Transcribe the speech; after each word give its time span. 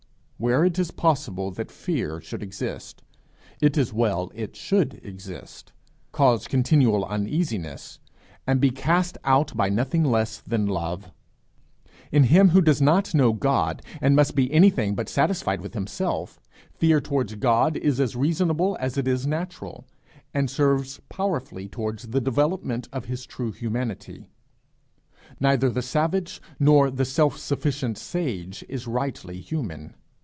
Where 0.49 0.65
it 0.65 0.79
is 0.79 0.89
possible 0.89 1.51
that 1.51 1.69
fear 1.69 2.19
should 2.19 2.41
exist, 2.41 3.03
it 3.61 3.77
is 3.77 3.93
well 3.93 4.31
it 4.33 4.55
should 4.55 4.99
exist, 5.05 5.71
cause 6.11 6.47
continual 6.47 7.05
uneasiness, 7.05 7.99
and 8.47 8.59
be 8.59 8.71
cast 8.71 9.19
out 9.23 9.55
by 9.55 9.69
nothing 9.69 10.03
less 10.03 10.39
than 10.39 10.65
love. 10.65 11.11
In 12.11 12.23
him 12.23 12.49
who 12.49 12.61
does 12.63 12.81
not 12.81 13.13
know 13.13 13.33
God, 13.33 13.83
and 14.01 14.15
must 14.15 14.33
be 14.33 14.51
anything 14.51 14.95
but 14.95 15.07
satisfied 15.09 15.61
with 15.61 15.75
himself, 15.75 16.41
fear 16.73 16.99
towards 16.99 17.35
God 17.35 17.77
is 17.77 17.99
as 17.99 18.15
reasonable 18.15 18.75
as 18.79 18.97
it 18.97 19.07
is 19.07 19.27
natural, 19.27 19.85
and 20.33 20.49
serves 20.49 20.99
powerfully 21.07 21.67
towards 21.69 22.07
the 22.07 22.19
development 22.19 22.89
of 22.91 23.05
his 23.05 23.27
true 23.27 23.51
humanity. 23.51 24.25
Neither 25.39 25.69
the 25.69 25.83
savage, 25.83 26.41
nor 26.59 26.89
the 26.89 27.05
self 27.05 27.37
sufficient 27.37 27.99
sage, 27.99 28.63
is 28.67 28.87
rightly 28.87 29.39
human. 29.39 29.93